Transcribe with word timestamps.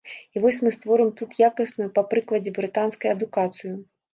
І 0.37 0.41
вось 0.45 0.57
мы 0.67 0.71
створым 0.77 1.11
тут 1.19 1.37
якасную, 1.49 1.89
па 1.99 2.05
прыкладзе 2.15 2.55
брытанскай, 2.59 3.17
адукацыю. 3.19 3.75